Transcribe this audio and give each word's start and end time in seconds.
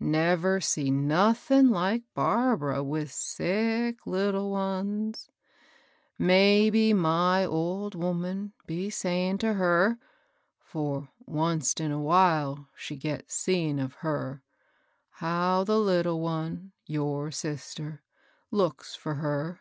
Never 0.00 0.58
see 0.58 0.90
nothin' 0.90 1.68
like 1.68 2.02
Barbara 2.14 2.82
with 2.82 3.12
sick 3.12 4.06
little 4.06 4.50
ones 4.50 5.28
1 6.16 6.26
Maybe 6.28 6.94
my 6.94 7.44
old 7.44 7.94
woman'd 7.94 8.52
be 8.66 8.88
sayin* 8.88 9.36
to 9.36 9.52
her,— 9.52 9.98
for 10.72 11.10
onct 11.28 11.78
in 11.78 11.92
a 11.92 12.00
while 12.00 12.70
she 12.74 12.96
gets 12.96 13.34
seein' 13.34 13.78
of 13.78 13.96
her,— 13.96 14.42
how 15.10 15.62
the 15.62 15.78
little 15.78 16.22
one— 16.22 16.72
your 16.96 17.30
sister— 17.30 18.02
looks 18.50 18.94
for 18.94 19.16
her. 19.16 19.60